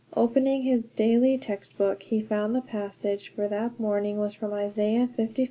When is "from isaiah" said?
4.33-5.05